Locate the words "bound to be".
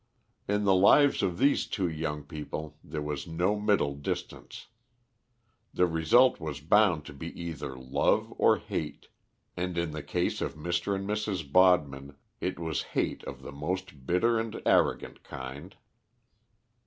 6.59-7.39